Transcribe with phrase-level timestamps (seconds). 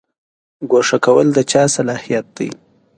[0.71, 2.49] ګوښه کول د چا صلاحیت دی؟